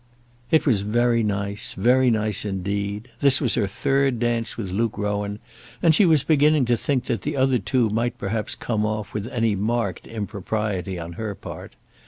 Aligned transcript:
It 0.49 0.65
was 0.65 0.81
very 0.81 1.21
nice, 1.21 1.75
very 1.75 2.09
nice 2.09 2.43
indeed. 2.43 3.11
This 3.19 3.39
was 3.39 3.53
her 3.53 3.67
third 3.67 4.17
dance 4.17 4.57
with 4.57 4.71
Luke 4.71 4.97
Rowan, 4.97 5.37
and 5.83 5.93
she 5.93 6.05
was 6.07 6.23
beginning 6.23 6.65
to 6.65 6.75
think 6.75 7.05
that 7.05 7.21
the 7.21 7.37
other 7.37 7.59
two 7.59 7.87
might 7.91 8.17
perhaps 8.17 8.55
come 8.55 8.83
off 8.83 9.13
without 9.13 9.31
any 9.31 9.53
marked 9.55 10.07
impropriety 10.07 10.97
on 10.97 11.13
her 11.21 11.35
part. 11.35 11.75